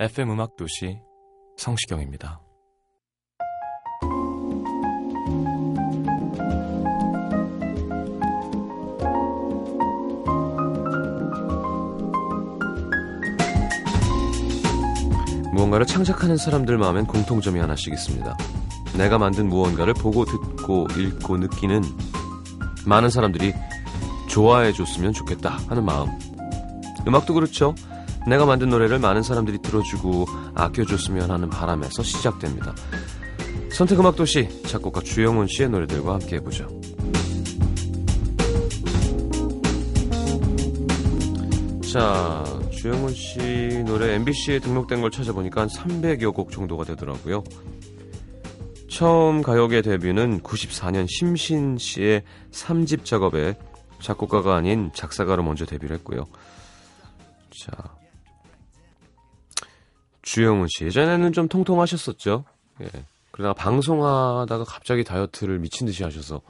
FM 0.00 0.30
음악 0.30 0.56
도시 0.56 0.98
성시경입니다. 1.58 2.40
무언가를 15.52 15.84
창작하는 15.84 16.38
사람들 16.38 16.78
마음엔 16.78 17.04
공통점이 17.04 17.60
하나씩 17.60 17.92
있습니다. 17.92 18.38
내가 18.96 19.18
만든 19.18 19.50
무언가를 19.50 19.92
보고 19.92 20.24
듣고 20.24 20.86
읽고 20.96 21.36
느끼는 21.36 21.82
많은 22.86 23.10
사람들이 23.10 23.52
좋아해 24.30 24.72
줬으면 24.72 25.12
좋겠다 25.12 25.58
하는 25.68 25.84
마음. 25.84 26.08
음악도 27.06 27.34
그렇죠. 27.34 27.74
내가 28.26 28.46
만든 28.46 28.68
노래를 28.70 28.98
많은 28.98 29.22
사람들이 29.22 29.58
들어주고 29.58 30.26
아껴줬으면 30.54 31.30
하는 31.30 31.48
바람에서 31.48 32.02
시작됩니다. 32.02 32.74
선택음악 33.72 34.16
도시 34.16 34.48
작곡가 34.64 35.00
주영훈 35.00 35.46
씨의 35.46 35.70
노래들과 35.70 36.14
함께 36.14 36.36
해보죠. 36.36 36.68
자, 41.90 42.44
주영훈 42.70 43.12
씨 43.12 43.38
노래 43.84 44.14
MBC에 44.14 44.60
등록된 44.60 45.00
걸 45.00 45.10
찾아보니까 45.10 45.62
한 45.62 45.68
300여 45.68 46.32
곡 46.32 46.52
정도가 46.52 46.84
되더라고요. 46.84 47.42
처음 48.88 49.42
가요계 49.42 49.82
데뷔는 49.82 50.40
94년 50.40 51.06
심신 51.08 51.78
씨의 51.78 52.22
3집 52.52 53.04
작업에 53.04 53.56
작곡가가 54.00 54.56
아닌 54.56 54.90
작사가로 54.94 55.42
먼저 55.42 55.64
데뷔를 55.64 55.96
했고요. 55.96 56.26
자, 57.50 57.72
주영훈 60.30 60.68
씨 60.68 60.84
예전에는 60.84 61.32
좀 61.32 61.48
통통하셨었죠. 61.48 62.44
예. 62.82 62.88
그러다가 63.32 63.52
방송하다가 63.52 64.62
갑자기 64.62 65.02
다이어트를 65.02 65.58
미친 65.58 65.88
듯이 65.88 66.04
하셔서 66.04 66.40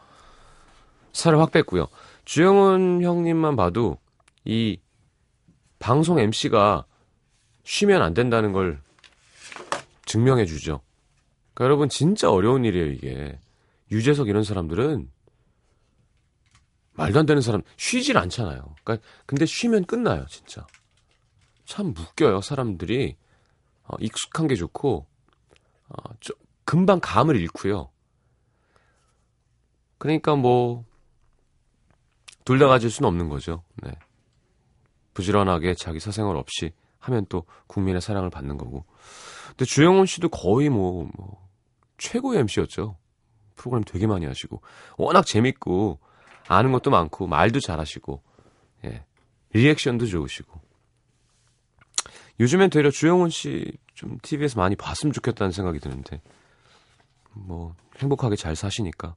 살을 1.15 1.41
확 1.41 1.51
뺐고요. 1.51 1.89
주영훈 2.27 3.03
형님만 3.03 3.57
봐도 3.57 3.97
이 4.45 4.79
방송 5.79 6.19
MC가 6.19 6.85
쉬면 7.65 8.03
안 8.03 8.13
된다는 8.13 8.53
걸 8.53 8.83
증명해 10.05 10.45
주죠. 10.45 10.83
그러니까 11.55 11.65
여러분 11.65 11.89
진짜 11.89 12.31
어려운 12.31 12.67
일이에요, 12.67 12.93
이게. 12.93 13.39
유재석 13.91 14.29
이런 14.29 14.45
사람들은 14.45 15.11
말도 16.93 17.19
안 17.19 17.25
되는 17.25 17.41
사람 17.41 17.63
쉬질 17.79 18.19
않잖아요. 18.19 18.75
그러니까 18.85 19.09
근데 19.25 19.47
쉬면 19.47 19.87
끝나요, 19.87 20.27
진짜. 20.29 20.67
참 21.65 21.95
웃겨요, 21.97 22.43
사람들이. 22.43 23.17
어, 23.91 23.97
익숙한 23.99 24.47
게 24.47 24.55
좋고 24.55 25.07
어, 25.89 26.15
좀 26.21 26.37
금방 26.65 27.01
감을 27.01 27.37
잃고요. 27.37 27.91
그러니까 29.99 30.37
뭐 30.37 30.85
둘 32.45 32.59
다 32.59 32.67
가질 32.67 32.91
수는 32.91 33.07
없는 33.09 33.29
거죠. 33.29 33.63
네. 33.83 33.93
부지런하게 35.15 35.75
자기 35.75 36.01
사생활 36.01 36.37
없이 36.37 36.73
하면 36.99 37.25
또 37.29 37.45
국민의 37.69 38.01
사랑을 38.01 38.31
받는 38.31 38.59
거고. 38.59 38.85
근데 39.51 39.65
주영훈 39.65 40.07
씨도 40.07 40.31
거의 40.31 40.69
뭐, 40.69 41.09
뭐 41.17 41.49
최고의 41.99 42.41
MC였죠. 42.41 42.97
프로그램 43.55 43.85
되게 43.85 44.07
많이 44.07 44.27
하시고 44.27 44.63
워낙 44.97 45.27
재밌고 45.27 46.01
아는 46.49 46.73
것도 46.73 46.91
많고 46.91 47.27
말도 47.27 47.61
잘하시고 47.61 48.23
예. 48.87 49.05
리액션도 49.53 50.07
좋으시고 50.07 50.61
요즘엔 52.41 52.71
되려 52.71 52.91
주영훈 52.91 53.31
씨 53.31 53.73
좀 54.01 54.17
TV에서 54.23 54.59
많이 54.59 54.77
봤으면 54.77 55.13
좋겠다는 55.13 55.53
생각이 55.53 55.79
드는데 55.79 56.23
뭐 57.33 57.75
행복하게 57.99 58.35
잘 58.35 58.57
사시니까. 58.57 59.15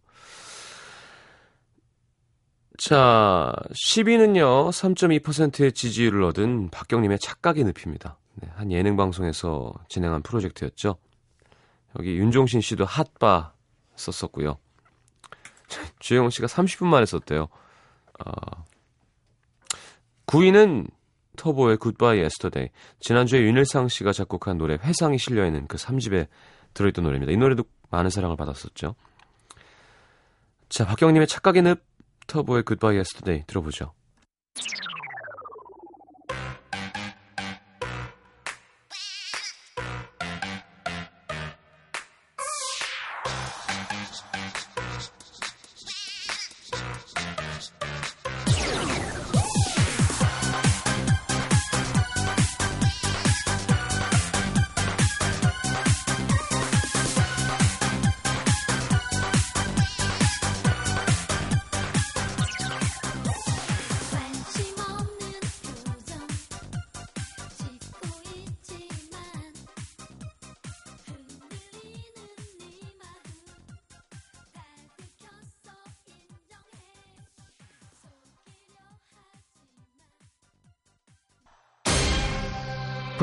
자 2.78 3.56
10위는요 3.72 4.72
3.2%의 4.72 5.72
지지율을 5.72 6.22
얻은 6.24 6.70
박경림의 6.70 7.20
착각의 7.20 7.64
늪입니다. 7.64 8.18
네, 8.36 8.50
한 8.56 8.74
예능 8.74 8.98
방송에서 8.98 9.74
진행한 9.88 10.22
프로젝트였죠. 10.22 10.98
여기 11.98 12.18
윤종신 12.18 12.60
씨도 12.60 12.84
핫바 12.84 13.54
썼었고요. 13.96 14.58
주영훈 16.00 16.30
씨가 16.30 16.48
30분 16.48 16.88
만에 16.88 17.06
썼대요. 17.06 17.48
어, 18.20 18.66
9위는 20.26 20.90
터보의 21.38 21.78
Goodbye 21.78 22.20
Yesterday. 22.20 22.70
지난주에 23.00 23.42
윤일상 23.42 23.88
씨가 23.88 24.12
작곡한 24.12 24.58
노래 24.58 24.76
회상이 24.76 25.18
실려있는 25.18 25.68
그 25.68 25.78
3집에 25.78 26.28
들어있던 26.74 27.04
노래입니다. 27.04 27.32
이 27.32 27.38
노래도 27.38 27.64
많은 27.90 28.10
사랑을 28.10 28.36
받았었죠. 28.36 28.96
자, 30.70 30.86
박경림의 30.86 31.28
착각의 31.28 31.62
늪, 31.64 31.84
터보의 32.28 32.64
Goodbye 32.64 32.98
Yesterday 32.98 33.44
들어보죠. 33.46 33.94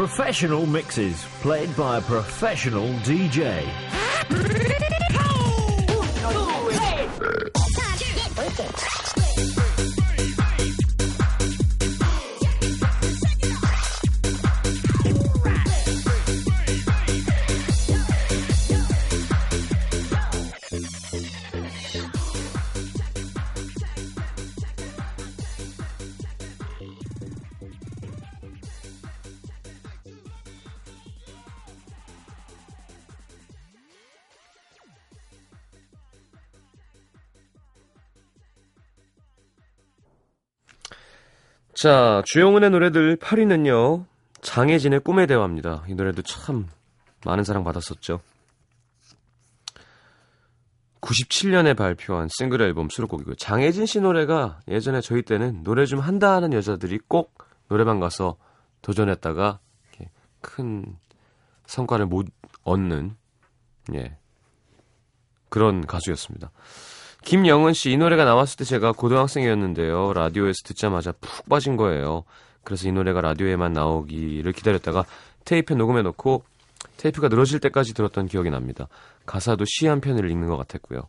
Professional 0.01 0.65
mixes 0.65 1.27
played 1.43 1.77
by 1.77 1.99
a 1.99 2.01
professional 2.01 2.89
DJ. 3.01 4.90
자, 41.81 42.21
주영은의 42.27 42.69
노래들 42.69 43.17
8위는요. 43.17 44.05
장혜진의 44.43 45.01
꿈의 45.01 45.27
대화입니다. 45.27 45.83
이 45.89 45.95
노래도 45.95 46.21
참 46.21 46.67
많은 47.25 47.43
사랑 47.43 47.65
받았었죠. 47.65 48.21
97년에 51.01 51.75
발표한 51.75 52.29
싱글 52.37 52.61
앨범 52.61 52.91
수록곡이고요. 52.91 53.37
장혜진 53.37 53.87
씨 53.87 53.99
노래가 54.03 54.61
예전에 54.69 55.01
저희 55.01 55.23
때는 55.23 55.63
노래 55.63 55.87
좀 55.87 56.01
한다 56.01 56.35
하는 56.35 56.53
여자들이 56.53 56.99
꼭 57.09 57.33
노래방 57.69 57.99
가서 57.99 58.37
도전했다가 58.83 59.61
큰 60.43 60.85
성과를 61.65 62.05
못 62.05 62.27
얻는 62.63 63.17
예 63.95 64.19
그런 65.49 65.87
가수였습니다. 65.87 66.51
김영은 67.25 67.75
씨 67.75 67.93
이 67.93 67.97
노래가 67.97 68.25
나왔을 68.25 68.57
때 68.57 68.65
제가 68.65 68.93
고등학생이었는데요. 68.93 70.13
라디오에서 70.15 70.57
듣자마자 70.65 71.13
푹 71.13 71.49
빠진 71.49 71.77
거예요. 71.77 72.25
그래서 72.65 72.89
이 72.89 72.93
노래가 72.93 73.21
라디오에만 73.21 73.73
나오기를 73.73 74.53
기다렸다가 74.53 75.05
테이프에 75.45 75.77
녹음해 75.77 76.03
놓고 76.03 76.45
테이프가 76.97 77.29
늘어질 77.29 77.61
때까지 77.61 77.95
들었던 77.95 78.27
기억이 78.27 78.51
납니다. 78.51 78.89
가사도 79.27 79.65
시 79.67 79.87
한 79.87 80.01
편을 80.01 80.31
읽는 80.31 80.49
것 80.49 80.57
같았고요. 80.57 81.03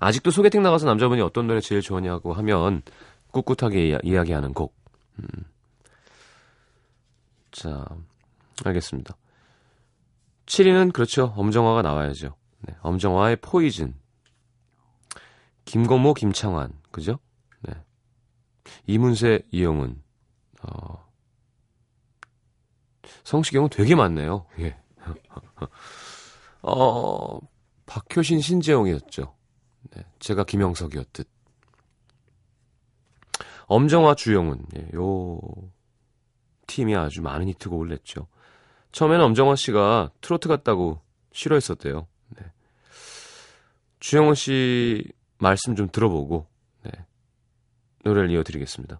아직도 0.00 0.30
소개팅 0.30 0.62
나가서 0.62 0.86
남자분이 0.86 1.20
어떤 1.22 1.46
노래 1.46 1.60
제일 1.60 1.80
좋아하냐고 1.80 2.32
하면 2.34 2.82
꿋꿋하게 3.30 3.88
이야- 3.88 3.98
이야기하는 4.02 4.52
곡. 4.52 4.74
음. 5.20 5.26
자, 7.52 7.84
알겠습니다. 8.64 9.16
7위는 10.46 10.92
그렇죠. 10.92 11.32
엄정화가 11.36 11.82
나와야죠. 11.82 12.34
네, 12.62 12.74
엄정화의 12.82 13.36
포이즌. 13.36 13.94
김건모, 15.64 16.14
김창완. 16.14 16.72
그죠? 16.90 17.18
네. 17.60 17.74
이문세, 18.86 19.40
이영은. 19.50 20.02
어, 20.62 21.04
성시경은 23.24 23.70
되게 23.70 23.94
많네요. 23.94 24.46
예. 24.60 24.76
어, 26.62 27.38
박효신, 27.86 28.40
신재영이었죠. 28.40 29.34
네, 29.90 30.04
제가 30.18 30.44
김영석이었듯. 30.44 31.28
엄정화, 33.66 34.14
주영은. 34.14 34.66
예, 34.76 34.88
요 34.94 35.40
팀이 36.66 36.94
아주 36.96 37.22
많은 37.22 37.48
히트곡을 37.48 37.88
냈죠. 37.88 38.26
처음에는 38.92 39.24
엄정화 39.24 39.56
씨가 39.56 40.10
트로트 40.20 40.48
같다고 40.48 41.00
싫어했었대요. 41.32 42.06
네. 42.36 42.52
주영은 44.00 44.34
씨 44.34 45.04
말씀 45.44 45.74
좀 45.74 45.88
들어보고 45.92 46.46
네. 46.84 46.90
노래를 48.02 48.30
이어드리겠습니다. 48.30 48.96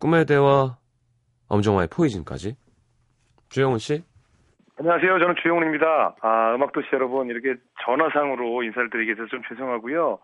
꿈의 0.00 0.26
대화 0.26 0.76
엄정화의 1.48 1.88
포이즌까지 1.94 2.56
주영은 3.50 3.78
씨 3.78 4.02
안녕하세요. 4.80 5.18
저는 5.20 5.34
주영훈입니다. 5.42 6.16
아, 6.22 6.54
음악도시 6.54 6.88
여러분, 6.94 7.28
이렇게 7.28 7.54
전화상으로 7.84 8.62
인사를 8.62 8.88
드리게 8.88 9.14
돼서 9.14 9.28
좀 9.28 9.42
죄송하고요. 9.46 10.18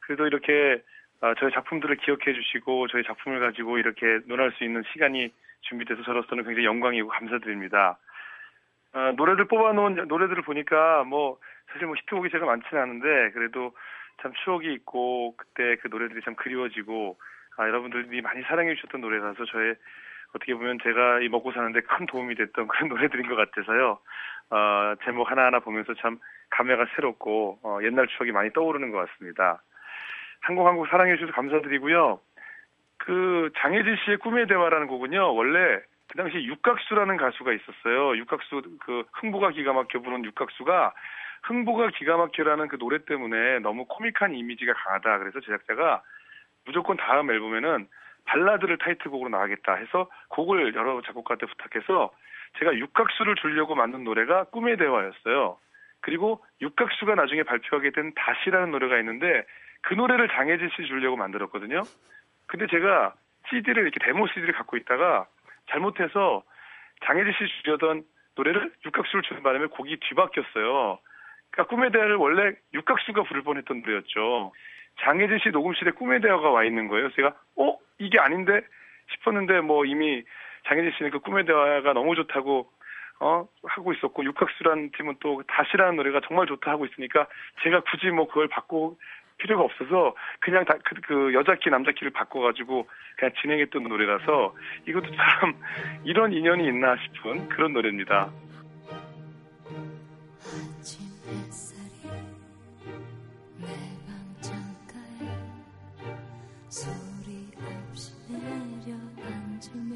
그래도 0.00 0.26
이렇게 0.26 0.82
아, 1.20 1.34
저희 1.38 1.52
작품들을 1.52 1.94
기억해 1.96 2.32
주시고 2.32 2.88
저희 2.88 3.04
작품을 3.04 3.38
가지고 3.38 3.78
이렇게 3.78 4.20
논할 4.26 4.50
수 4.52 4.64
있는 4.64 4.82
시간이 4.92 5.30
준비돼서 5.60 6.02
저로서는 6.02 6.42
굉장히 6.44 6.64
영광이고 6.66 7.06
감사드립니다. 7.08 7.98
아, 8.94 9.12
노래들 9.12 9.46
뽑아놓은 9.46 10.08
노래들을 10.08 10.42
보니까 10.42 11.04
뭐 11.04 11.38
사실 11.70 11.86
뭐 11.86 11.94
히트곡이 11.96 12.30
제가 12.30 12.46
많지는 12.46 12.82
않은데 12.82 13.30
그래도 13.32 13.72
참 14.22 14.32
추억이 14.44 14.72
있고 14.74 15.34
그때 15.36 15.76
그 15.76 15.88
노래들이 15.88 16.20
참 16.24 16.34
그리워지고 16.34 17.18
아, 17.56 17.66
여러분들이 17.66 18.20
많이 18.20 18.42
사랑해 18.42 18.74
주셨던 18.74 19.00
노래라서 19.00 19.44
저의 19.46 19.74
어떻게 20.34 20.54
보면 20.54 20.78
제가 20.82 21.20
이 21.20 21.28
먹고 21.28 21.52
사는데 21.52 21.80
큰 21.80 22.06
도움이 22.06 22.34
됐던 22.34 22.68
그런 22.68 22.88
노래들인 22.88 23.28
것 23.28 23.36
같아서요. 23.36 23.98
어, 24.50 24.94
제목 25.04 25.30
하나하나 25.30 25.60
보면서 25.60 25.94
참 25.94 26.18
감회가 26.50 26.86
새롭고 26.94 27.58
어, 27.62 27.78
옛날 27.82 28.06
추억이 28.06 28.32
많이 28.32 28.52
떠오르는 28.52 28.90
것 28.90 29.08
같습니다. 29.08 29.62
한곡 30.40 30.66
한곡 30.66 30.88
사랑해 30.88 31.16
주셔서 31.16 31.32
감사드리고요. 31.32 32.20
그 32.98 33.50
장혜진 33.58 33.96
씨의 34.04 34.18
꿈의 34.18 34.46
대화라는 34.46 34.86
곡은요. 34.86 35.34
원래 35.34 35.80
그 36.10 36.16
당시 36.16 36.42
육각수라는 36.44 37.16
가수가 37.16 37.52
있었어요. 37.52 38.16
육각수 38.16 38.62
그 38.80 39.04
흥부가 39.12 39.50
기가 39.50 39.72
막혀 39.72 40.00
부른 40.00 40.24
육각수가 40.24 40.94
흥부가 41.42 41.90
기가 41.90 42.16
막혀라는 42.16 42.68
그 42.68 42.78
노래 42.78 43.04
때문에 43.04 43.60
너무 43.60 43.86
코믹한 43.86 44.34
이미지가 44.34 44.72
강하다. 44.74 45.18
그래서 45.18 45.40
제작자가 45.40 46.02
무조건 46.64 46.96
다음 46.96 47.30
앨범에는 47.30 47.88
발라드를 48.26 48.78
타이틀곡으로 48.78 49.30
나가겠다 49.30 49.74
해서 49.74 50.08
곡을 50.28 50.74
여러 50.74 51.00
작곡가한테 51.02 51.46
부탁해서 51.46 52.12
제가 52.58 52.74
육각수를 52.76 53.36
주려고 53.36 53.74
만든 53.74 54.04
노래가 54.04 54.44
꿈의 54.44 54.76
대화였어요. 54.76 55.58
그리고 56.00 56.44
육각수가 56.60 57.14
나중에 57.14 57.42
발표하게 57.42 57.90
된 57.90 58.12
다시라는 58.14 58.70
노래가 58.70 58.98
있는데 58.98 59.44
그 59.82 59.94
노래를 59.94 60.28
장혜진 60.28 60.68
씨 60.76 60.86
주려고 60.86 61.16
만들었거든요. 61.16 61.82
근데 62.46 62.66
제가 62.66 63.14
CD를 63.48 63.82
이렇게 63.82 63.98
데모 64.04 64.26
CD를 64.28 64.52
갖고 64.54 64.76
있다가 64.76 65.26
잘못해서 65.70 66.42
장혜진 67.04 67.32
씨 67.32 67.62
주려던 67.62 68.04
노래를 68.36 68.72
육각수를 68.84 69.22
주는 69.22 69.42
바람에 69.42 69.66
곡이 69.66 69.98
뒤바뀌었어요. 70.00 70.98
그러니까 71.50 71.74
꿈의 71.74 71.90
대화를 71.92 72.16
원래 72.16 72.54
육각수가 72.74 73.24
부를 73.24 73.42
뻔했던 73.42 73.80
노래였죠. 73.80 74.52
장혜진 75.00 75.38
씨 75.38 75.50
녹음실에 75.50 75.92
꿈의 75.92 76.20
대화가 76.20 76.50
와 76.50 76.64
있는 76.64 76.88
거예요. 76.88 77.10
제가 77.12 77.34
어 77.56 77.78
이게 77.98 78.18
아닌데 78.18 78.60
싶었는데 79.12 79.60
뭐 79.60 79.84
이미 79.84 80.24
장혜진 80.66 80.92
씨는 80.96 81.10
그 81.10 81.20
꿈의 81.20 81.46
대화가 81.46 81.92
너무 81.92 82.14
좋다고 82.14 82.70
어 83.20 83.48
하고 83.64 83.92
있었고 83.92 84.24
육각수라는 84.24 84.92
팀은 84.96 85.16
또 85.20 85.42
다시라는 85.48 85.96
노래가 85.96 86.20
정말 86.26 86.46
좋다 86.46 86.70
하고 86.70 86.86
있으니까 86.86 87.26
제가 87.62 87.80
굳이 87.80 88.10
뭐 88.10 88.28
그걸 88.28 88.48
바꾸 88.48 88.96
필요가 89.38 89.64
없어서 89.64 90.14
그냥 90.40 90.64
다, 90.64 90.74
그, 90.84 90.94
그 91.06 91.34
여자 91.34 91.54
키 91.54 91.70
남자 91.70 91.92
키를 91.92 92.10
바꿔가지고 92.10 92.88
그냥 93.16 93.32
진행했던 93.40 93.84
노래라서 93.84 94.54
이것도 94.86 95.06
참 95.14 95.54
이런 96.04 96.32
인연이 96.32 96.66
있나 96.66 96.96
싶은 96.96 97.48
그런 97.48 97.72
노래입니다. 97.72 98.30
소리 106.70 107.48
없이 107.56 108.12
내려앉으면 108.28 109.88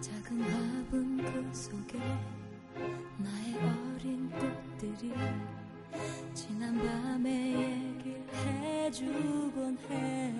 작은 0.00 0.42
화분 0.42 1.16
그 1.24 1.54
속에 1.54 1.98
나의 3.16 3.54
어린 3.56 4.30
꽃들이 4.30 5.14
지난 6.34 6.76
밤의 6.76 7.54
얘기를 7.54 8.22
해주곤 8.34 9.78
해 9.88 10.34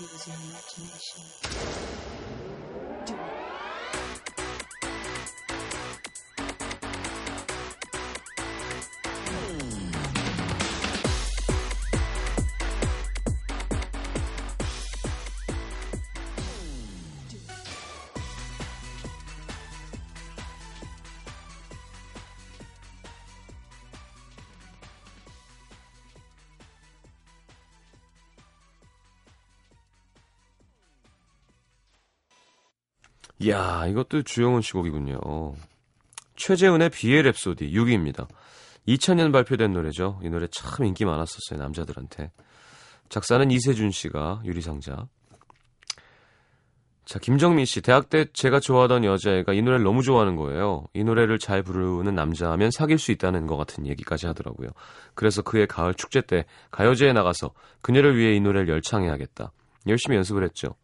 It 0.00 0.06
was 0.12 0.28
your 0.28 0.36
imagination. 0.36 1.22
이야, 33.40 33.86
이것도 33.86 34.22
주영은 34.22 34.62
씨 34.62 34.72
곡이군요. 34.72 35.18
최재훈의 36.36 36.90
비의 36.90 37.22
랩소디 37.22 37.72
6위입니다. 37.72 38.28
2000년 38.86 39.32
발표된 39.32 39.72
노래죠. 39.72 40.18
이 40.22 40.30
노래 40.30 40.46
참 40.50 40.86
인기 40.86 41.04
많았었어요, 41.04 41.58
남자들한테. 41.58 42.32
작사는 43.08 43.50
이세준 43.50 43.90
씨가 43.90 44.42
유리상자. 44.44 45.06
자, 47.04 47.18
김정민 47.18 47.64
씨. 47.64 47.80
대학 47.80 48.10
때 48.10 48.26
제가 48.34 48.60
좋아하던 48.60 49.04
여자애가 49.04 49.54
이 49.54 49.62
노래를 49.62 49.82
너무 49.82 50.02
좋아하는 50.02 50.36
거예요. 50.36 50.84
이 50.92 51.04
노래를 51.04 51.38
잘 51.38 51.62
부르는 51.62 52.14
남자면 52.14 52.70
사귈 52.70 52.98
수 52.98 53.12
있다는 53.12 53.46
것 53.46 53.56
같은 53.56 53.86
얘기까지 53.86 54.26
하더라고요. 54.26 54.68
그래서 55.14 55.40
그의 55.40 55.66
가을 55.66 55.94
축제 55.94 56.20
때 56.20 56.44
가요제에 56.70 57.14
나가서 57.14 57.52
그녀를 57.80 58.18
위해 58.18 58.34
이 58.34 58.40
노래를 58.40 58.68
열창해야겠다. 58.68 59.52
열심히 59.86 60.16
연습을 60.16 60.44
했죠. 60.44 60.74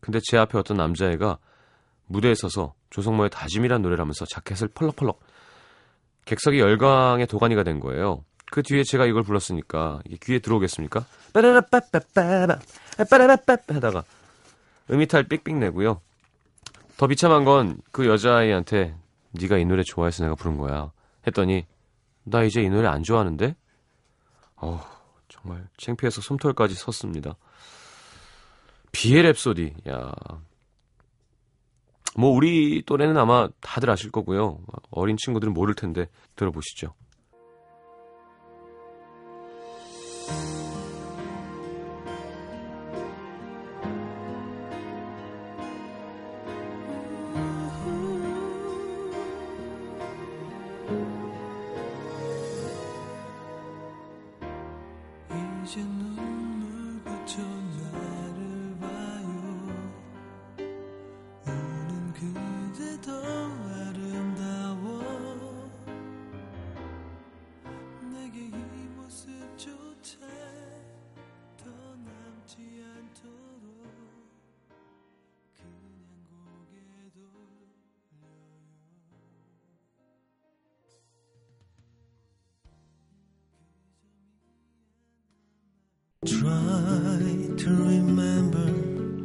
근데 0.00 0.20
제 0.22 0.36
앞에 0.38 0.58
어떤 0.58 0.76
남자애가 0.76 1.38
무대에 2.06 2.34
서서 2.34 2.74
조성모의 2.90 3.30
다짐이란 3.30 3.82
노래를 3.82 4.00
하면서 4.00 4.24
자켓을 4.26 4.68
펄럭펄럭 4.68 5.20
객석이 6.26 6.58
열광의 6.58 7.26
도가니가 7.26 7.62
된 7.64 7.80
거예요. 7.80 8.24
그 8.50 8.62
뒤에 8.62 8.82
제가 8.84 9.06
이걸 9.06 9.22
불렀으니까 9.22 10.00
이게 10.06 10.16
귀에 10.22 10.38
들어오겠습니까? 10.38 11.04
빠라라빠빠빠바 11.32 12.58
빠라라빠빠 13.10 13.74
하다가 13.74 14.04
음이탈 14.90 15.24
삑삑 15.24 15.56
내고요. 15.56 16.00
더 16.96 17.06
비참한 17.08 17.44
건 17.44 17.78
그 17.90 18.06
여자아이한테 18.06 18.96
네가 19.32 19.58
이 19.58 19.64
노래 19.64 19.82
좋아해서 19.82 20.22
내가 20.24 20.34
부른 20.36 20.56
거야 20.58 20.92
했더니 21.26 21.66
나 22.22 22.42
이제 22.44 22.62
이 22.62 22.68
노래 22.70 22.86
안 22.88 23.02
좋아하는데? 23.02 23.56
어우 24.56 24.78
정말 25.28 25.66
창피해서 25.76 26.20
솜털까지 26.20 26.74
섰습니다. 26.74 27.34
비의 28.92 29.24
랩소디 29.24 29.88
야. 29.90 30.12
뭐 32.16 32.30
우리 32.30 32.82
또래는 32.82 33.16
아마 33.16 33.48
다들 33.60 33.90
아실 33.90 34.10
거고요. 34.10 34.60
어린 34.90 35.16
친구들은 35.16 35.52
모를 35.52 35.74
텐데 35.74 36.08
들어보시죠. 36.36 36.94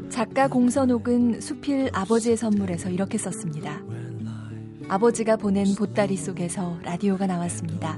작가 0.10 0.50
공선옥은 0.50 1.40
수필 1.40 1.90
아버지의 1.94 2.36
선물에서 2.36 2.90
이렇게 2.90 3.18
썼습니다. 3.18 3.82
아버지가 4.90 5.38
보낸 5.38 5.76
보따리 5.76 6.18
속에서 6.18 6.78
라디오가 6.84 7.26
나왔습니다. 7.26 7.98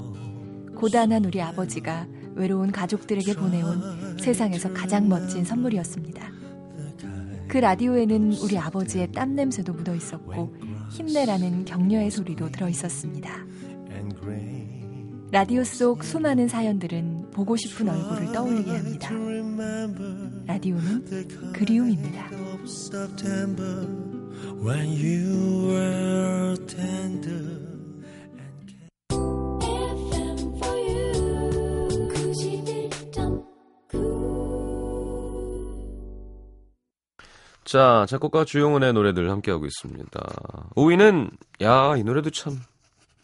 고단한 0.75 1.25
우리 1.25 1.41
아버지가 1.41 2.05
외로운 2.35 2.71
가족들에게 2.71 3.33
보내온 3.35 4.17
세상에서 4.19 4.71
가장 4.73 5.09
멋진 5.09 5.43
선물이었습니다. 5.43 6.31
그 7.47 7.57
라디오에는 7.57 8.33
우리 8.33 8.57
아버지의 8.57 9.11
땀 9.13 9.33
냄새도 9.35 9.73
묻어 9.73 9.95
있었고 9.95 10.55
힘내라는 10.91 11.65
격려의 11.65 12.11
소리도 12.11 12.51
들어 12.51 12.69
있었습니다. 12.69 13.45
라디오 15.31 15.63
속 15.63 16.03
수많은 16.03 16.47
사연들은 16.47 17.20
보고 17.41 17.57
싶은 17.57 17.89
얼굴을 17.89 18.31
떠올리게 18.33 18.69
합니다. 18.69 19.09
라디오는 20.45 21.51
그리움입니다. 21.53 22.29
of 22.29 22.69
September 22.69 23.87
when 24.63 24.91
you 24.91 25.69
were 25.69 26.55
tender. 26.67 27.67
FM 29.09 30.37
for 30.57 30.77
you 30.77 31.13
91.9 32.13 33.43
자, 37.63 38.05
작곡가 38.07 38.45
주용은의 38.45 38.93
노래들 38.93 39.31
함께하고 39.31 39.65
있습니다. 39.65 40.21
5위는, 40.75 41.31
야, 41.63 41.97
이 41.97 42.03
노래도 42.03 42.29
참 42.29 42.59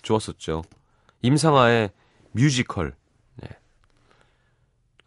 좋았었죠. 0.02 0.64
임상아의 1.22 1.92
뮤지컬. 2.32 2.96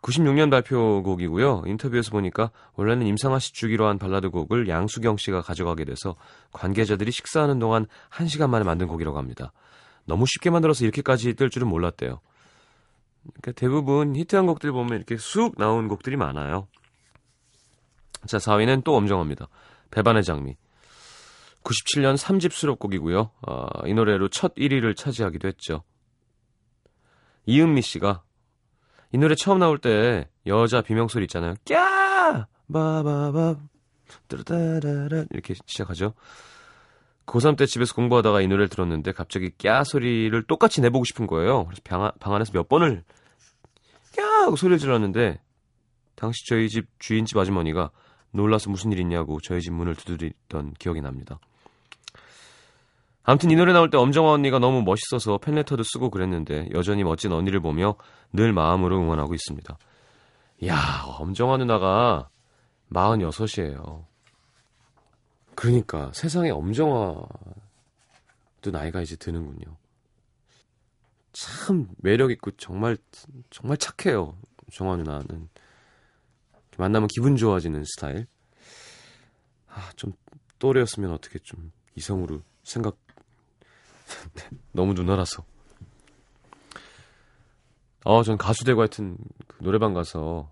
네. 0.03 0.11
96년 0.11 0.51
발표곡이고요. 0.51 1.65
인터뷰에서 1.67 2.11
보니까 2.11 2.51
원래는 2.75 3.07
임상아 3.07 3.39
씨 3.39 3.53
주기로 3.53 3.87
한 3.87 3.99
발라드 3.99 4.31
곡을 4.31 4.69
양수경 4.69 5.17
씨가 5.17 5.43
가져가게 5.43 5.85
돼서 5.85 6.17
관계자들이 6.53 7.11
식사하는 7.11 7.59
동안 7.59 7.87
1시간 8.11 8.49
만에 8.49 8.65
만든 8.65 8.87
곡이라고 8.87 9.19
합니다. 9.19 9.53
너무 10.07 10.25
쉽게 10.27 10.51
만들어서 10.51 10.85
이렇게까지 10.85 11.35
뜰 11.35 11.51
줄은 11.51 11.69
몰랐대요. 11.69 12.21
그러니까 13.23 13.53
대부분 13.53 14.17
히트한 14.17 14.47
곡들 14.47 14.73
보면 14.73 14.97
이렇게 14.97 15.17
쑥 15.19 15.57
나온 15.59 15.89
곡들이 15.89 16.17
많아요. 16.17 16.67
자, 18.27 18.39
4위는 18.39 18.85
또 18.85 18.97
엄정화입니다. 18.97 19.49
배반의 19.91 20.25
장미. 20.25 20.57
97년 21.63 22.17
3집 22.17 22.53
수록곡이고요. 22.53 23.31
아, 23.47 23.67
이 23.87 23.93
노래로 23.93 24.29
첫 24.29 24.55
1위를 24.55 24.97
차지하기도 24.97 25.47
했죠. 25.49 25.83
이은미 27.45 27.83
씨가 27.83 28.23
이 29.13 29.19
노래 29.19 29.35
처음 29.35 29.59
나올 29.59 29.79
때 29.79 30.29
여자 30.47 30.83
비명소리 30.83 31.25
있잖아요. 31.25 31.55
꺄! 31.65 32.47
바바바 32.73 33.57
뚜르다라라 34.29 35.25
이렇게 35.31 35.55
시작하죠. 35.67 36.15
고3 37.27 37.57
때 37.57 37.67
집에서 37.67 37.95
공부하다가 37.95 38.41
이 38.41 38.49
노래를 38.49 38.69
들었는데 38.69 39.13
갑자기 39.13 39.51
꺄 39.59 39.85
소리를 39.85 40.41
똑같이 40.45 40.81
내보고 40.81 41.05
싶은 41.05 41.27
거예요. 41.27 41.65
그래서 41.67 41.81
방, 41.85 42.05
안- 42.05 42.13
방 42.21 42.35
안에서 42.35 42.53
몇 42.53 42.69
번을 42.69 43.05
꺄! 44.17 44.23
하고 44.45 44.57
소리를 44.57 44.79
질렀는데 44.79 45.41
당시 46.17 46.47
저희 46.49 46.69
집 46.69 46.87
주인집 46.99 47.37
아주머니가 47.37 47.91
놀라서 48.33 48.71
무슨 48.71 48.93
일 48.93 49.01
있냐고 49.01 49.41
저희 49.41 49.61
집 49.61 49.73
문을 49.73 49.95
두드리던 49.97 50.75
기억이 50.79 51.01
납니다. 51.01 51.39
아무튼 53.23 53.51
이 53.51 53.57
노래 53.57 53.73
나올 53.73 53.91
때 53.91 53.99
엄정화 53.99 54.33
언니가 54.33 54.59
너무 54.59 54.83
멋있어서 54.83 55.39
팬레터도 55.39 55.83
쓰고 55.83 56.11
그랬는데 56.11 56.69
여전히 56.73 57.05
멋진 57.05 57.33
언니를 57.33 57.61
보며 57.61 57.97
늘 58.33 58.53
마음으로 58.53 58.99
응원하고 58.99 59.35
있습니다. 59.35 59.79
이야, 60.63 61.05
엄정화 61.19 61.59
누나가 61.59 62.29
46이에요. 62.93 64.05
그러니까 65.55 66.11
세상에 66.15 66.51
엄정화도 66.51 67.29
나이가 68.73 69.03
이제 69.03 69.17
드는군요. 69.17 69.77
참 71.33 71.89
매력 71.99 72.31
있고 72.33 72.51
정말 72.53 72.97
정말 73.51 73.77
착해요. 73.77 74.37
정화 74.73 74.97
누나는 74.97 75.49
만나면 76.79 77.09
기분 77.09 77.37
좋아지는 77.37 77.85
스타일. 77.85 78.27
아, 79.69 79.91
좀 79.97 80.13
또래였으면 80.59 81.13
어떻게 81.13 81.39
좀 81.39 81.73
이성으로 81.95 82.43
생각 82.65 82.97
너무 84.73 84.95
누나라서. 84.95 85.45
어, 88.05 88.23
전 88.23 88.39
가수 88.39 88.65
되고 88.65 88.81
하여튼 88.81 89.17
그 89.47 89.63
노래방 89.63 89.93
가서 89.95 90.51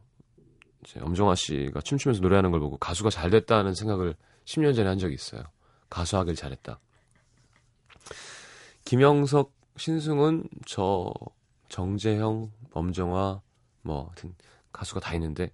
이제 0.85 1.01
엄정화 1.01 1.35
씨가 1.35 1.81
춤추면서 1.81 2.21
노래하는 2.21 2.51
걸 2.51 2.61
보고 2.61 2.77
가수가 2.77 3.11
잘 3.11 3.31
됐다는 3.31 3.75
생각을 3.75 4.15
10년 4.45 4.75
전에 4.75 4.89
한 4.89 4.99
적이 4.99 5.15
있어요. 5.15 5.43
가수 5.91 6.17
하길 6.19 6.35
잘했다. 6.35 6.79
김영석, 8.85 9.53
신승훈, 9.77 10.49
저, 10.67 11.13
정재형, 11.69 12.51
엄정화, 12.73 13.41
뭐, 13.83 14.07
하여튼 14.09 14.35
가수가 14.73 15.01
다 15.01 15.15
있는데, 15.15 15.51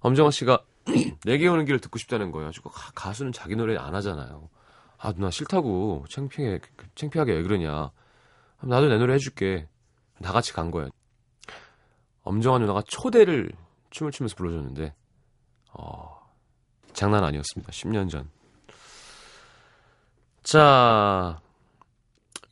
엄정화 0.00 0.30
씨가 0.32 0.64
내게 1.24 1.46
오는 1.46 1.64
길을 1.64 1.80
듣고 1.80 1.98
싶다는 1.98 2.32
거예요. 2.32 2.50
가- 2.64 2.90
가수는 2.94 3.30
자기 3.32 3.54
노래 3.54 3.76
안 3.76 3.94
하잖아요. 3.94 4.48
아, 5.02 5.12
누나 5.12 5.30
싫다고. 5.30 6.04
창피해, 6.08 6.60
창피하게 6.94 7.32
왜 7.32 7.42
그러냐. 7.42 7.90
나도 8.62 8.86
내 8.86 8.98
노래 8.98 9.14
해줄게. 9.14 9.68
다 10.22 10.32
같이 10.32 10.52
간 10.52 10.70
거예요. 10.70 10.90
엄정화 12.22 12.60
누나가 12.60 12.82
초대를 12.86 13.50
춤을 13.90 14.12
추면서 14.12 14.36
불러줬는데, 14.36 14.94
어, 15.72 16.30
장난 16.92 17.24
아니었습니다. 17.24 17.72
10년 17.72 18.08
전. 18.08 18.30
자, 20.44 21.40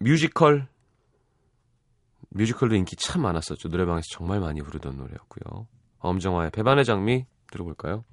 뮤지컬. 0.00 0.66
뮤지컬도 2.30 2.74
인기 2.74 2.96
참 2.96 3.22
많았었죠. 3.22 3.68
노래방에서 3.68 4.06
정말 4.10 4.40
많이 4.40 4.60
부르던 4.60 4.96
노래였고요. 4.96 5.68
엄정화의 6.00 6.50
배반의 6.50 6.84
장미 6.84 7.26
들어볼까요? 7.52 8.04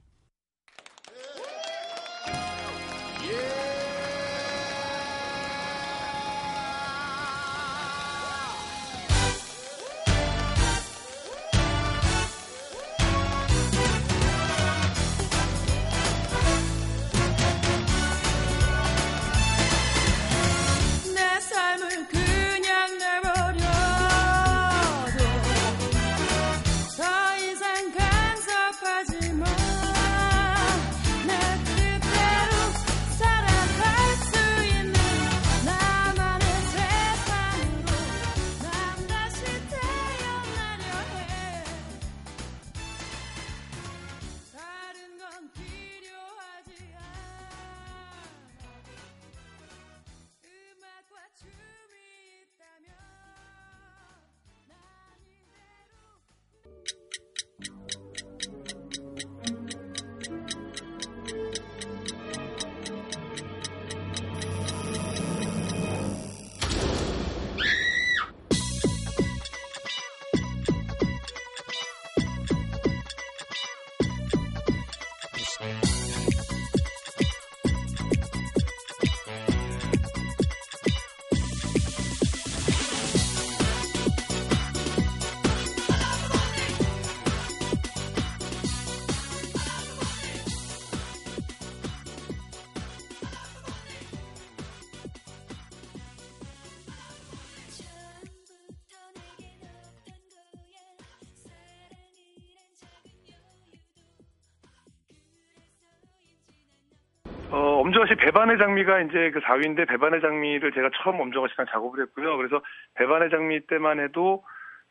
어, 107.50 107.80
엄정화 107.80 108.08
씨 108.08 108.16
배반의 108.16 108.58
장미가 108.58 109.01
이제 109.01 109.32
그 109.32 109.39
4위인데 109.39 109.88
배반의 109.88 110.20
장미를 110.22 110.72
제가 110.74 110.89
처음 111.01 111.20
엄정화 111.22 111.48
씨랑 111.50 111.68
작업을 111.72 112.01
했고요. 112.04 112.36
그래서 112.38 112.62
배반의 112.96 113.30
장미 113.30 113.62
때만 113.68 114.00
해도 114.00 114.44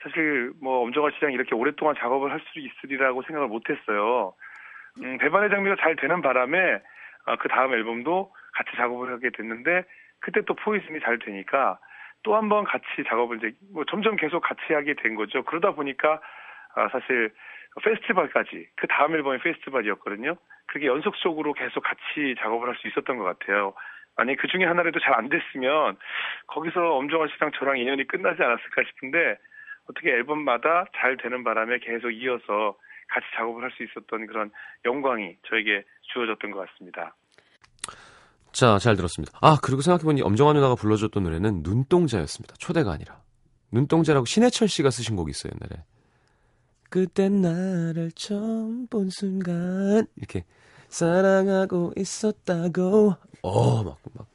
사실 0.03 0.53
뭐 0.63 0.83
엄정화 0.85 1.11
씨랑 1.19 1.33
이렇게 1.33 1.55
오랫동안 1.55 1.95
작업을 1.99 2.31
할 2.33 2.41
수 2.41 2.59
있으리라고 2.59 3.23
생각을 3.23 3.49
못 3.49 3.69
했어요. 3.69 4.33
음, 5.03 5.19
배반의 5.19 5.51
장미가 5.51 5.77
잘 5.81 5.97
되는 5.97 6.23
바람에 6.23 6.81
아, 7.27 7.37
그 7.37 7.49
다음 7.49 7.75
앨범도 7.75 8.33
같이 8.55 8.71
작업을 8.77 9.13
하게 9.13 9.31
됐는데 9.31 9.85
그때 10.21 10.41
또 10.43 10.55
포이즌이 10.55 11.01
잘 11.01 11.19
되니까 11.19 11.79
또 12.23 12.35
한 12.35 12.49
번 12.49 12.65
같이 12.65 12.85
작업을 13.07 13.37
이제 13.39 13.53
뭐 13.73 13.85
점점 13.85 14.17
계속 14.17 14.41
같이 14.41 14.73
하게 14.73 14.95
된 14.95 15.15
거죠. 15.15 15.43
그러다 15.45 15.73
보니까 15.73 16.21
아, 16.77 16.89
사실 16.93 17.33
페스티벌까지 17.83 18.69
그 18.77 18.87
다음 18.87 19.15
앨범이 19.15 19.39
페스티벌이었거든요. 19.39 20.37
그게 20.67 20.87
연속적으로 20.87 21.53
계속 21.53 21.83
같이 21.83 22.35
작업을 22.39 22.69
할 22.69 22.77
수 22.77 22.87
있었던 22.89 23.19
것 23.19 23.25
같아요. 23.25 23.75
만약 24.17 24.37
그 24.39 24.47
중에 24.49 24.65
하나라도 24.65 24.99
잘 25.01 25.15
안 25.15 25.29
됐으면 25.29 25.97
거기서 26.47 26.95
엄정화 26.97 27.27
씨랑 27.35 27.51
저랑 27.59 27.79
인연이 27.79 28.07
끝나지 28.07 28.43
않았을까 28.43 28.83
싶은데 28.89 29.37
어떻게 29.91 30.11
앨범마다 30.11 30.87
잘 30.97 31.17
되는 31.17 31.45
바람에 31.45 31.79
계속 31.81 32.11
이어서 32.11 32.77
같이 33.09 33.27
작업을 33.37 33.63
할 33.63 33.71
수 33.73 33.83
있었던 33.85 34.27
그런 34.27 34.51
영광이 34.85 35.37
저에게 35.49 35.85
주어졌던 36.13 36.51
것 36.51 36.67
같습니다. 36.67 37.15
자, 38.53 38.79
잘 38.79 38.97
들었습니다. 38.97 39.39
아, 39.43 39.59
그리고 39.63 39.83
생각해보니 39.83 40.23
엄정화 40.23 40.55
누나가 40.55 40.75
불러줬던 40.75 41.23
노래는 41.23 41.61
눈동자였습니다. 41.63 42.55
초대가 42.59 42.93
아니라. 42.93 43.21
눈동자라고 43.71 44.25
신해철 44.25 44.67
씨가 44.69 44.89
쓰신 44.91 45.15
곡이 45.15 45.31
있어요, 45.31 45.53
옛날에. 45.55 45.83
그때 46.91 47.29
나를 47.29 48.13
처음 48.13 48.87
본 48.87 49.11
순간, 49.11 50.07
이렇게, 50.17 50.45
사랑하고 50.89 51.93
있었다고. 51.97 53.17
어, 53.43 53.83
막, 53.83 53.99
막. 54.15 54.27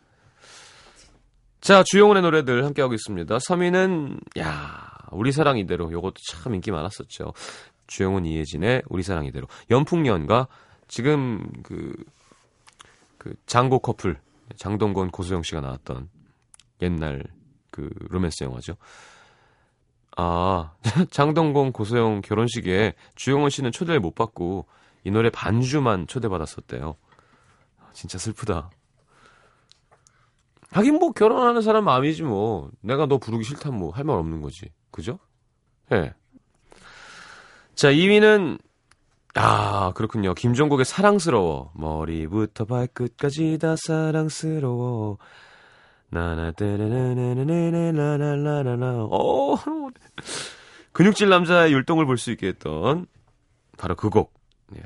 자, 1.62 1.84
주영훈의 1.84 2.24
노래들 2.24 2.66
함께하고 2.66 2.94
있습니다. 2.94 3.38
3위는, 3.38 4.40
야 4.40 4.92
우리 5.12 5.32
사랑 5.32 5.58
이대로. 5.58 5.92
요것도 5.92 6.16
참 6.30 6.56
인기 6.56 6.72
많았었죠. 6.72 7.34
주영훈, 7.88 8.26
이혜진의 8.26 8.84
우리 8.90 9.04
사랑 9.04 9.26
이대로. 9.26 9.48
연풍년과 9.70 10.48
지금 10.88 11.52
그, 11.64 11.94
그 13.18 13.36
장고 13.46 13.80
커플 13.80 14.18
장동건 14.58 15.12
고소영 15.12 15.44
씨가 15.44 15.62
나왔던 15.62 16.10
옛날 16.82 17.24
그 17.70 17.90
로맨스 18.10 18.44
영화죠. 18.44 18.76
아 20.17 20.74
장동건 21.12 21.71
고소영 21.71 22.21
결혼식에 22.21 22.93
주영원 23.15 23.50
씨는 23.50 23.71
초대를 23.71 24.00
못 24.00 24.13
받고 24.15 24.65
이 25.04 25.12
노래 25.12 25.30
반주만 25.30 26.08
초대받았었대요. 26.08 26.95
아, 27.80 27.89
진짜 27.93 28.17
슬프다. 28.17 28.69
하긴 30.71 30.95
뭐 31.00 31.12
결혼하는 31.12 31.62
사람 31.62 31.86
마음이지 31.86 32.24
뭐 32.24 32.71
내가 32.82 33.06
너 33.06 33.17
부르기 33.17 33.43
싫다면 33.43 33.80
뭐 33.80 33.91
할 33.91 34.06
말 34.06 34.17
없는 34.17 34.41
거지. 34.41 34.71
그죠? 34.91 35.19
예. 35.91 36.13
자 37.76 37.91
2위는 37.91 38.60
아, 39.36 39.93
그렇군요. 39.95 40.34
김종국의 40.34 40.84
사랑스러워. 40.86 41.71
머리부터 41.74 42.65
발끝까지 42.65 43.60
다 43.60 43.76
사랑스러워. 43.78 45.17
나나 46.12 46.52
떼레레레레레라라라라. 46.52 49.06
어, 49.10 49.56
근육질 50.91 51.30
남자의 51.30 51.71
율동을 51.74 52.06
볼 52.06 52.17
수 52.17 52.32
있게 52.32 52.47
했던 52.47 53.08
바로 53.78 53.95
그 53.95 54.10
곡. 54.10 54.34
예. 54.76 54.82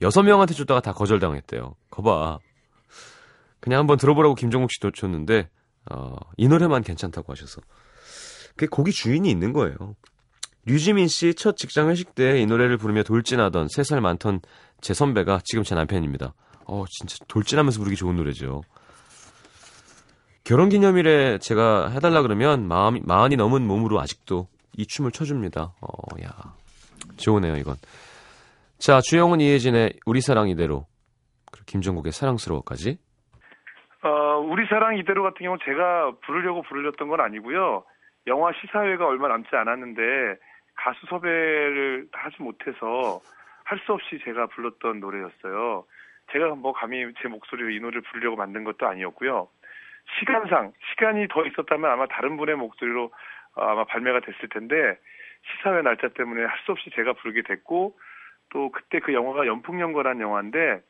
여섯 0.00 0.22
명한테 0.22 0.54
줬다가 0.54 0.80
다 0.80 0.92
거절당했대요. 0.92 1.74
거봐. 1.90 2.38
그냥 3.60 3.80
한번 3.80 3.98
들어보라고 3.98 4.34
김종국 4.34 4.70
씨 4.72 4.78
줬는데 4.80 5.48
어, 5.90 6.16
이 6.36 6.48
노래만 6.48 6.82
괜찮다고 6.82 7.32
하셔서. 7.32 7.60
그 8.56 8.66
곡이 8.66 8.92
주인이 8.92 9.30
있는 9.30 9.52
거예요. 9.52 9.76
류지민 10.66 11.08
씨 11.08 11.34
첫 11.34 11.58
직장 11.58 11.90
회식 11.90 12.14
때 12.14 12.40
이 12.40 12.46
노래를 12.46 12.78
부르며 12.78 13.02
돌진하던 13.02 13.66
3살 13.66 14.00
많던 14.00 14.40
제 14.80 14.94
선배가 14.94 15.40
지금 15.44 15.62
제 15.62 15.74
남편입니다. 15.74 16.32
어, 16.66 16.84
진짜 16.88 17.16
돌진하면서 17.28 17.78
부르기 17.78 17.96
좋은 17.96 18.16
노래죠. 18.16 18.62
결혼 20.44 20.68
기념일에 20.68 21.38
제가 21.38 21.88
해달라 21.88 22.20
그러면 22.22 22.68
마음, 22.68 22.98
마흔이 23.06 23.36
넘은 23.36 23.66
몸으로 23.66 23.98
아직도 24.00 24.46
이 24.76 24.86
춤을 24.86 25.10
춰줍니다. 25.10 25.72
어, 25.80 26.22
야. 26.22 26.28
좋으네요, 27.16 27.56
이건. 27.56 27.76
자, 28.78 29.00
주영은 29.00 29.40
이혜진의 29.40 30.00
우리 30.04 30.20
사랑 30.20 30.48
이대로. 30.48 30.86
그리고 31.50 31.64
김정국의 31.66 32.12
사랑스러워까지. 32.12 32.98
어, 34.02 34.08
우리 34.50 34.66
사랑 34.66 34.98
이대로 34.98 35.22
같은 35.22 35.44
경우 35.44 35.56
제가 35.64 36.12
부르려고 36.26 36.60
부르렸던 36.62 37.08
건 37.08 37.20
아니고요. 37.20 37.84
영화 38.26 38.50
시사회가 38.52 39.06
얼마 39.06 39.28
남지 39.28 39.48
않았는데 39.52 40.02
가수 40.74 41.06
섭외를 41.08 42.08
하지 42.12 42.36
못해서 42.42 43.20
할 43.64 43.78
수 43.86 43.92
없이 43.94 44.18
제가 44.22 44.46
불렀던 44.48 45.00
노래였어요. 45.00 45.84
제가 46.32 46.54
뭐 46.54 46.74
감히 46.74 47.02
제 47.22 47.28
목소리로 47.28 47.70
이 47.70 47.80
노래를 47.80 48.02
부르려고 48.02 48.36
만든 48.36 48.62
것도 48.64 48.86
아니었고요. 48.86 49.48
시간상 50.18 50.72
시간이 50.90 51.28
더 51.28 51.44
있었다면 51.44 51.90
아마 51.90 52.06
다른 52.06 52.36
분의 52.36 52.56
목소리로 52.56 53.12
어, 53.56 53.62
아마 53.62 53.84
발매가 53.84 54.20
됐을 54.20 54.48
텐데 54.48 54.98
시사회 55.42 55.82
날짜 55.82 56.08
때문에 56.08 56.44
할 56.44 56.58
수 56.64 56.72
없이 56.72 56.90
제가 56.94 57.12
부르게 57.14 57.42
됐고 57.42 57.96
또 58.50 58.70
그때 58.70 59.00
그 59.00 59.12
영화가 59.12 59.46
연풍연거란 59.46 60.20
영화인데 60.20 60.80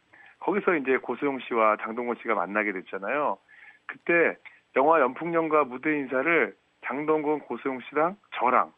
거기서 0.40 0.76
이제 0.76 0.98
고소영 0.98 1.40
씨와 1.40 1.78
장동건 1.78 2.16
씨가 2.22 2.34
만나게 2.34 2.72
됐잖아요. 2.72 3.38
그때 3.86 4.36
영화 4.76 5.00
연풍연가 5.00 5.64
무대 5.64 5.96
인사를 5.98 6.54
장동건, 6.84 7.40
고소영 7.40 7.80
씨랑 7.88 8.16
저랑 8.34 8.72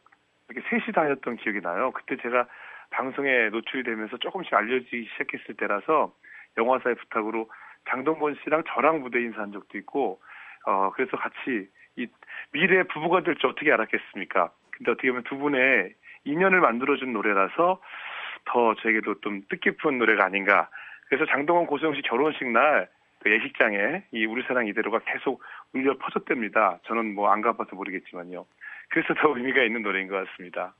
이렇게 0.49 0.67
셋이 0.69 0.93
다녔던 0.93 1.37
기억이 1.37 1.59
나요. 1.61 1.91
그때 1.91 2.15
제가 2.21 2.47
방송에 2.89 3.49
노출이 3.49 3.83
되면서 3.83 4.17
조금씩 4.17 4.53
알려지기 4.53 5.09
시작했을 5.11 5.55
때라서 5.55 6.13
영화사의 6.57 6.95
부탁으로 6.95 7.49
장동건 7.89 8.37
씨랑 8.43 8.63
저랑 8.67 9.01
무대 9.01 9.19
인사한 9.21 9.51
적도 9.51 9.77
있고 9.77 10.21
어 10.67 10.91
그래서 10.91 11.17
같이 11.17 11.67
이 11.95 12.07
미래 12.51 12.83
부부가 12.83 13.21
될 13.23 13.35
줄 13.35 13.49
어떻게 13.49 13.71
알았겠습니까? 13.71 14.51
근데 14.71 14.91
어떻게 14.91 15.09
보면 15.09 15.23
두 15.23 15.37
분의 15.37 15.93
인연을 16.25 16.59
만들어준 16.59 17.13
노래라서 17.13 17.81
더 18.45 18.75
저에게도 18.75 19.21
좀 19.21 19.41
뜻깊은 19.49 19.97
노래가 19.97 20.25
아닌가. 20.25 20.69
그래서 21.07 21.25
장동건 21.25 21.67
고소영 21.67 21.95
씨 21.95 22.01
결혼식 22.01 22.47
날 22.51 22.87
그 23.19 23.31
예식장에 23.31 24.03
이 24.11 24.25
우리 24.25 24.43
사랑 24.43 24.67
이대로가 24.67 24.99
계속 24.99 25.41
울려 25.73 25.97
퍼졌답니다. 25.97 26.79
저는 26.83 27.15
뭐 27.15 27.31
안 27.31 27.41
가봐서 27.41 27.75
모르겠지만요. 27.75 28.45
그래서 28.89 29.13
더 29.15 29.35
의미가 29.35 29.63
있는 29.63 29.81
노래인 29.81 30.07
것 30.07 30.23
같습니다. 30.27 30.75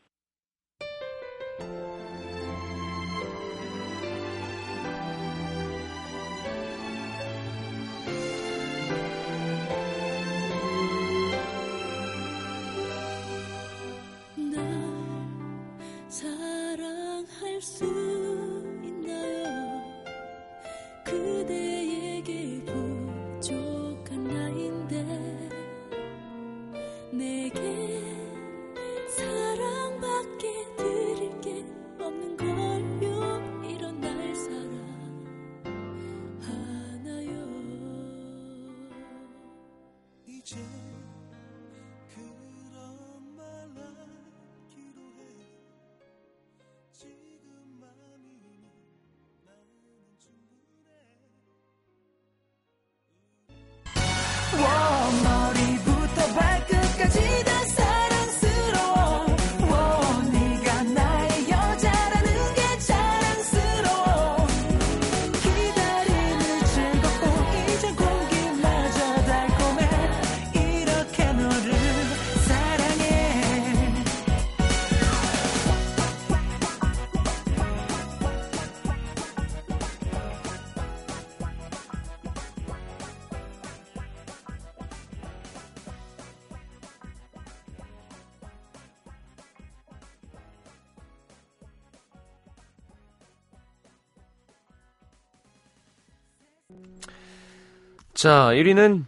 자, 98.18 98.50
1위는 98.50 99.06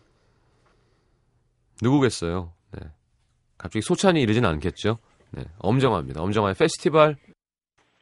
누구겠어요? 1.81 2.53
네. 2.73 2.87
갑자기 3.57 3.81
소찬휘 3.81 4.21
이러진 4.21 4.45
않겠죠? 4.45 4.99
네. 5.33 5.41
엄정화입니다. 5.57 6.21
엄정화의 6.21 6.53
페스티벌. 6.53 7.15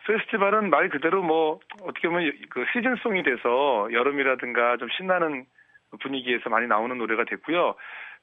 페스티벌은 0.06 0.70
말 0.70 0.90
그대로 0.90 1.24
뭐 1.24 1.60
어떻게 1.84 2.10
보면 2.10 2.30
그 2.50 2.66
시즌송이 2.74 3.24
돼서 3.24 3.88
여름이라든가 3.94 4.76
좀 4.76 4.90
신나는 4.98 5.46
분위기에서 6.02 6.50
많이 6.50 6.68
나오는 6.68 6.98
노래가 6.98 7.24
됐고요. 7.24 7.76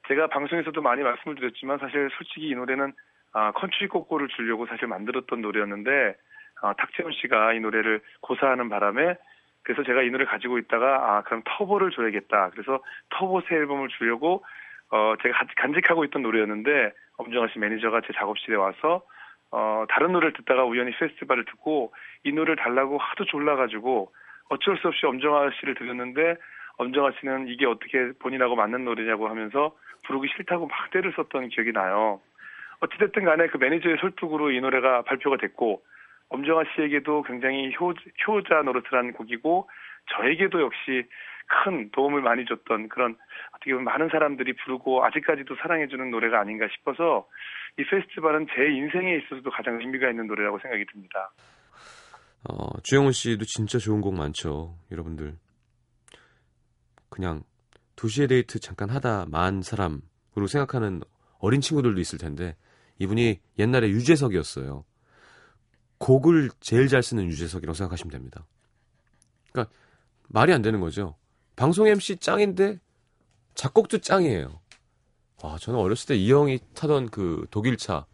제가 0.07 0.27
방송에서도 0.27 0.79
많이 0.79 1.01
말씀을 1.01 1.37
드렸지만 1.37 1.79
사실 1.79 2.11
솔직히 2.15 2.49
이 2.49 2.53
노래는 2.53 2.93
아, 3.33 3.51
컨트리 3.53 3.87
꼬꼬를 3.87 4.27
주려고 4.27 4.67
사실 4.67 4.85
만들었던 4.85 5.41
노래였는데 5.41 6.15
아, 6.61 6.73
탁재훈 6.73 7.13
씨가 7.13 7.53
이 7.53 7.61
노래를 7.61 8.01
고사하는 8.21 8.69
바람에 8.69 9.17
그래서 9.65 9.83
제가 9.83 10.03
이 10.03 10.09
노래 10.11 10.25
가지고 10.25 10.57
있다가 10.59 10.85
아 11.17 11.21
그럼 11.23 11.41
터보를 11.45 11.91
줘야겠다. 11.91 12.51
그래서 12.51 12.81
터보 13.09 13.41
새 13.49 13.55
앨범을 13.55 13.89
주려고 13.89 14.45
어 14.91 15.15
제가 15.21 15.37
간- 15.37 15.47
간직하고 15.57 16.05
있던 16.05 16.21
노래였는데 16.21 16.93
엄정화 17.17 17.47
씨 17.49 17.59
매니저가 17.59 18.01
제 18.01 18.13
작업실에 18.13 18.55
와서 18.55 19.01
어, 19.51 19.85
다른 19.89 20.11
노래를 20.11 20.33
듣다가 20.33 20.65
우연히 20.65 20.91
페스티벌을 20.91 21.45
듣고 21.45 21.93
이 22.23 22.31
노래를 22.31 22.57
달라고 22.57 22.97
하도 22.97 23.25
졸라가지고 23.25 24.11
어쩔 24.49 24.77
수 24.77 24.87
없이 24.87 25.05
엄정화 25.05 25.49
씨를 25.59 25.75
드렸는데 25.75 26.35
엄정화 26.77 27.11
씨는 27.19 27.47
이게 27.47 27.65
어떻게 27.65 28.11
본인하고 28.19 28.55
맞는 28.55 28.85
노래냐고 28.85 29.29
하면서 29.29 29.75
부르기 30.03 30.27
싫다고 30.35 30.67
막 30.67 30.91
떼를 30.91 31.13
썼던 31.15 31.49
기억이 31.49 31.71
나요. 31.71 32.19
어찌됐든 32.81 33.23
간에 33.23 33.47
그 33.47 33.57
매니저의 33.57 33.97
설득으로 34.01 34.51
이 34.51 34.59
노래가 34.61 35.01
발표가 35.03 35.37
됐고 35.37 35.81
엄정화 36.29 36.63
씨에게도 36.75 37.23
굉장히 37.23 37.73
효, 37.79 37.93
효자 38.27 38.63
노릇한 38.63 39.13
곡이고 39.13 39.69
저에게도 40.17 40.61
역시 40.61 41.07
큰 41.47 41.91
도움을 41.91 42.21
많이 42.21 42.45
줬던 42.45 42.89
그런 42.89 43.15
어떻게 43.55 43.71
보면 43.71 43.83
많은 43.85 44.09
사람들이 44.09 44.53
부르고 44.53 45.05
아직까지도 45.05 45.55
사랑해주는 45.61 46.09
노래가 46.09 46.39
아닌가 46.39 46.67
싶어서 46.71 47.27
이 47.77 47.83
페스티벌은 47.83 48.47
제 48.55 48.65
인생에 48.65 49.17
있어서도 49.17 49.49
가장 49.51 49.79
의미가 49.79 50.09
있는 50.09 50.27
노래라고 50.27 50.59
생각이 50.59 50.85
듭니다. 50.91 51.31
어, 52.49 52.79
주영훈 52.83 53.11
씨도 53.11 53.45
진짜 53.45 53.77
좋은 53.77 54.01
곡 54.01 54.15
많죠. 54.15 54.75
여러분들. 54.91 55.35
그냥 57.09 57.43
도시의 57.95 58.27
데이트 58.27 58.59
잠깐 58.59 58.89
하다 58.89 59.25
만 59.29 59.61
사람으로 59.61 60.47
생각하는 60.47 61.01
어린 61.39 61.61
친구들도 61.61 61.99
있을 61.99 62.19
텐데 62.19 62.55
이분이 62.99 63.39
옛날에 63.59 63.87
유재석이었어요. 63.89 64.83
곡을 65.97 66.49
제일 66.59 66.87
잘 66.87 67.01
쓰는 67.03 67.25
유재석이라고 67.25 67.73
생각하시면 67.73 68.11
됩니다. 68.11 68.45
그러니까 69.51 69.73
말이 70.27 70.53
안 70.53 70.61
되는 70.61 70.79
거죠. 70.79 71.15
방송 71.55 71.87
MC 71.87 72.17
짱인데 72.17 72.79
작곡도 73.55 73.99
짱이에요. 73.99 74.59
와, 75.43 75.57
저는 75.57 75.79
어렸을 75.79 76.07
때 76.07 76.15
이 76.15 76.31
형이 76.31 76.59
타던 76.73 77.09
그 77.09 77.45
독일 77.51 77.77
차 77.77 78.05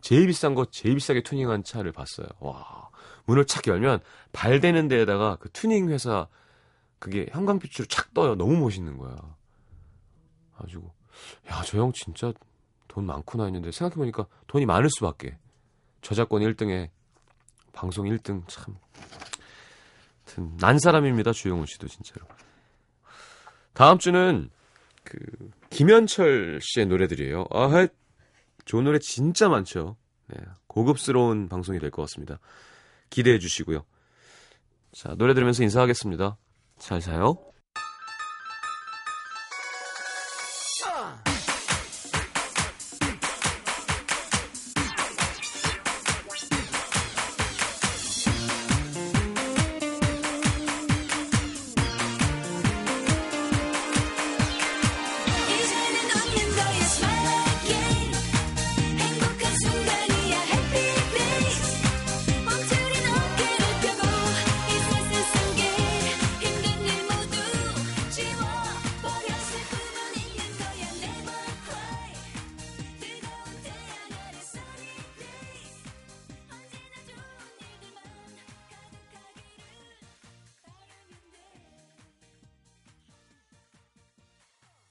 제일 0.00 0.26
비싼 0.26 0.54
거 0.54 0.64
제일 0.66 0.94
비싸게 0.94 1.22
튜닝한 1.22 1.64
차를 1.64 1.92
봤어요. 1.92 2.26
와, 2.40 2.90
문을 3.26 3.46
착 3.46 3.66
열면 3.66 4.00
발 4.32 4.60
대는 4.60 4.88
데에다가 4.88 5.36
그 5.36 5.50
튜닝 5.50 5.88
회사 5.90 6.28
그게 6.98 7.26
형광빛으로 7.30 7.86
착 7.86 8.14
떠요. 8.14 8.34
너무 8.36 8.56
멋있는 8.58 8.96
거야. 8.98 9.16
가지고 10.56 10.92
야, 11.50 11.62
저 11.62 11.78
형 11.78 11.92
진짜 11.92 12.32
돈 12.86 13.06
많구나 13.06 13.44
했는데 13.44 13.70
생각해 13.72 13.96
보니까 13.96 14.26
돈이 14.46 14.66
많을 14.66 14.88
수밖에. 14.90 15.38
저작권 16.00 16.42
1등에 16.42 16.90
방송 17.78 18.06
1등 18.06 18.42
참. 18.48 18.76
난 20.58 20.80
사람입니다. 20.80 21.32
주영훈 21.32 21.64
씨도 21.66 21.86
진짜로. 21.86 22.26
다음 23.72 23.98
주는 23.98 24.50
그 25.04 25.16
김현철 25.70 26.58
씨의 26.60 26.86
노래들이에요. 26.86 27.46
아, 27.52 27.86
좋은 28.64 28.82
노래 28.82 28.98
진짜 28.98 29.48
많죠. 29.48 29.96
네, 30.26 30.36
고급스러운 30.66 31.48
방송이 31.48 31.78
될 31.78 31.92
것 31.92 32.02
같습니다. 32.02 32.40
기대해 33.10 33.38
주시고요. 33.38 33.84
자, 34.92 35.14
노래 35.16 35.32
들으면서 35.34 35.62
인사하겠습니다. 35.62 36.36
잘 36.78 36.98
자요. 37.00 37.36